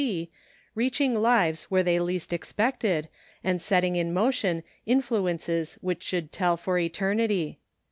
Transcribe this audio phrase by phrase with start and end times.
[0.01, 0.03] S.
[0.03, 0.31] C,
[0.73, 3.07] reaching lives where they least expected,
[3.43, 7.59] and setting in motion influ ences which should tell for eternity.